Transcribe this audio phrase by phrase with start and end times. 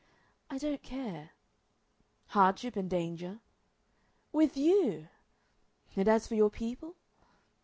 [0.49, 1.33] "I don't care."
[2.29, 3.37] "Hardship and danger."
[4.31, 5.09] "With you!"
[5.95, 6.95] "And as for your people?"